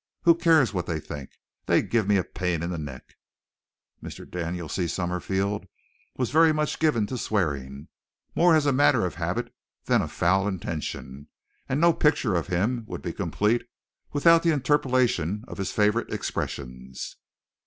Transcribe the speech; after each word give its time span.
Who 0.23 0.33
cares 0.33 0.73
what 0.73 0.87
they 0.87 0.99
think? 0.99 1.29
They 1.67 1.83
give 1.83 2.07
me 2.07 2.17
a 2.17 2.23
pain 2.23 2.63
in 2.63 2.71
the 2.71 2.79
neck." 2.79 3.17
Mr. 4.01 4.27
Daniel 4.27 4.67
C. 4.67 4.87
Summerfield 4.87 5.67
was 6.17 6.31
very 6.31 6.51
much 6.51 6.79
given 6.79 7.05
to 7.05 7.19
swearing, 7.19 7.87
more 8.33 8.55
as 8.55 8.65
a 8.65 8.73
matter 8.73 9.05
of 9.05 9.13
habit 9.21 9.53
than 9.85 10.01
of 10.01 10.11
foul 10.11 10.47
intention, 10.47 11.27
and 11.69 11.79
no 11.79 11.93
picture 11.93 12.33
of 12.33 12.47
him 12.47 12.83
would 12.87 13.03
be 13.03 13.13
complete 13.13 13.67
without 14.11 14.41
the 14.41 14.49
interpolation 14.49 15.45
of 15.47 15.59
his 15.59 15.71
favorite 15.71 16.11
expressions. 16.11 17.17